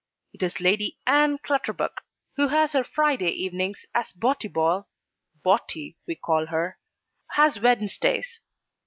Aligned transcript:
It 0.33 0.41
is 0.41 0.59
Lady 0.59 0.97
Ann 1.05 1.37
Clutterbuck, 1.37 2.01
who 2.35 2.47
has 2.47 2.71
her 2.73 2.83
Friday 2.83 3.29
evenings, 3.29 3.85
as 3.93 4.11
Botibol 4.13 4.87
(Botty, 5.45 5.95
we 6.07 6.15
call 6.15 6.47
her,) 6.47 6.79
has 7.33 7.59
Wednesdays. 7.59 8.39